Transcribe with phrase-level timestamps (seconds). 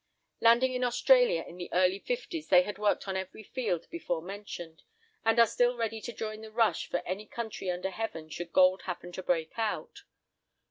[0.39, 4.81] Landing in Australia in the early fifties, they had worked on every field before mentioned,
[5.23, 8.81] and are still ready to join the rush for any country under heaven should gold
[8.85, 10.01] happen to "break out."